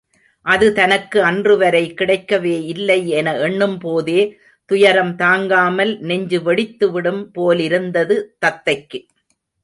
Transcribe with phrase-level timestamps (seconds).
[0.45, 4.21] அது தனக்கு அன்றுவரை கிடைக்கவே இல்லை என எண்ணும் போதே
[4.69, 8.99] துயரம் தாங்காமல் நெஞ்சு வெடித்துவிடும் போலிருந்தது தத்தைக்கு.